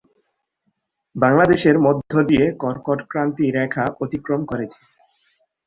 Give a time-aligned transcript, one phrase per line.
[1.15, 4.79] বাংলাদেশের মধ্য দিয়ে কর্কটক্রান্তি রেখা অতিক্রম করেছে।